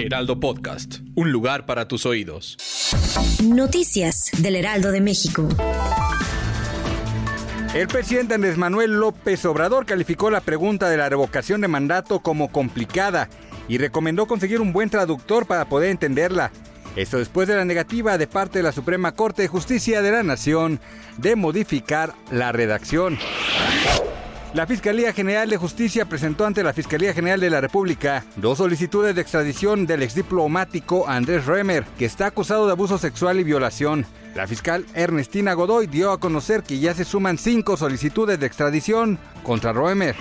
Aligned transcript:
Heraldo 0.00 0.40
Podcast, 0.40 1.00
un 1.14 1.30
lugar 1.30 1.66
para 1.66 1.86
tus 1.86 2.06
oídos. 2.06 2.56
Noticias 3.44 4.30
del 4.38 4.56
Heraldo 4.56 4.92
de 4.92 5.02
México. 5.02 5.46
El 7.74 7.86
presidente 7.86 8.34
Andrés 8.34 8.56
Manuel 8.56 8.92
López 8.92 9.44
Obrador 9.44 9.84
calificó 9.84 10.30
la 10.30 10.40
pregunta 10.40 10.88
de 10.88 10.96
la 10.96 11.08
revocación 11.08 11.60
de 11.60 11.68
mandato 11.68 12.20
como 12.20 12.50
complicada 12.50 13.28
y 13.68 13.76
recomendó 13.76 14.26
conseguir 14.26 14.62
un 14.62 14.72
buen 14.72 14.88
traductor 14.88 15.46
para 15.46 15.68
poder 15.68 15.90
entenderla. 15.90 16.50
Esto 16.96 17.18
después 17.18 17.46
de 17.46 17.56
la 17.56 17.66
negativa 17.66 18.16
de 18.16 18.26
parte 18.26 18.60
de 18.60 18.62
la 18.62 18.72
Suprema 18.72 19.12
Corte 19.12 19.42
de 19.42 19.48
Justicia 19.48 20.00
de 20.00 20.12
la 20.12 20.22
Nación 20.22 20.80
de 21.18 21.36
modificar 21.36 22.14
la 22.30 22.52
redacción. 22.52 23.18
La 24.52 24.66
Fiscalía 24.66 25.12
General 25.12 25.48
de 25.48 25.56
Justicia 25.56 26.06
presentó 26.06 26.44
ante 26.44 26.64
la 26.64 26.72
Fiscalía 26.72 27.14
General 27.14 27.38
de 27.38 27.50
la 27.50 27.60
República 27.60 28.24
dos 28.34 28.58
solicitudes 28.58 29.14
de 29.14 29.20
extradición 29.20 29.86
del 29.86 30.02
exdiplomático 30.02 31.08
Andrés 31.08 31.46
Remer, 31.46 31.84
que 31.96 32.04
está 32.04 32.26
acusado 32.26 32.66
de 32.66 32.72
abuso 32.72 32.98
sexual 32.98 33.38
y 33.38 33.44
violación. 33.44 34.04
La 34.34 34.48
fiscal 34.48 34.84
Ernestina 34.94 35.52
Godoy 35.52 35.86
dio 35.86 36.10
a 36.10 36.18
conocer 36.18 36.64
que 36.64 36.80
ya 36.80 36.94
se 36.94 37.04
suman 37.04 37.38
cinco 37.38 37.76
solicitudes 37.76 38.40
de 38.40 38.46
extradición 38.46 39.20
contra 39.44 39.72
Roemer. 39.72 40.16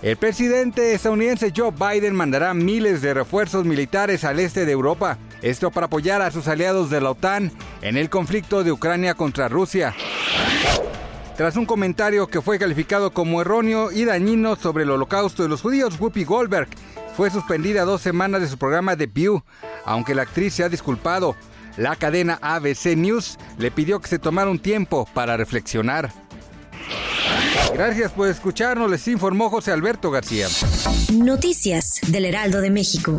El 0.00 0.16
presidente 0.16 0.94
estadounidense 0.94 1.52
Joe 1.56 1.72
Biden 1.72 2.14
mandará 2.14 2.54
miles 2.54 3.02
de 3.02 3.14
refuerzos 3.14 3.64
militares 3.64 4.22
al 4.22 4.38
este 4.38 4.64
de 4.64 4.70
Europa, 4.70 5.18
esto 5.42 5.72
para 5.72 5.86
apoyar 5.86 6.22
a 6.22 6.30
sus 6.30 6.46
aliados 6.46 6.88
de 6.88 7.00
la 7.00 7.10
OTAN 7.10 7.50
en 7.82 7.96
el 7.96 8.10
conflicto 8.10 8.62
de 8.62 8.70
Ucrania 8.70 9.14
contra 9.14 9.48
Rusia. 9.48 9.92
Tras 11.36 11.56
un 11.56 11.66
comentario 11.66 12.28
que 12.28 12.40
fue 12.40 12.60
calificado 12.60 13.12
como 13.12 13.40
erróneo 13.40 13.90
y 13.90 14.04
dañino 14.04 14.54
sobre 14.54 14.84
el 14.84 14.90
holocausto 14.90 15.42
de 15.42 15.48
los 15.48 15.62
judíos, 15.62 15.98
Whoopi 15.98 16.22
Goldberg 16.22 16.68
fue 17.16 17.28
suspendida 17.28 17.84
dos 17.84 18.02
semanas 18.02 18.40
de 18.40 18.48
su 18.48 18.56
programa 18.56 18.96
The 18.96 19.06
View, 19.06 19.42
aunque 19.84 20.14
la 20.14 20.22
actriz 20.22 20.54
se 20.54 20.62
ha 20.62 20.68
disculpado. 20.68 21.34
La 21.76 21.96
cadena 21.96 22.38
ABC 22.40 22.96
News 22.96 23.36
le 23.58 23.72
pidió 23.72 24.00
que 24.00 24.08
se 24.08 24.20
tomara 24.20 24.48
un 24.48 24.60
tiempo 24.60 25.08
para 25.12 25.36
reflexionar. 25.36 26.12
Gracias 27.74 28.12
por 28.12 28.28
escucharnos, 28.28 28.88
les 28.88 29.08
informó 29.08 29.50
José 29.50 29.72
Alberto 29.72 30.12
García. 30.12 30.46
Noticias 31.12 32.00
del 32.06 32.26
Heraldo 32.26 32.60
de 32.60 32.70
México. 32.70 33.18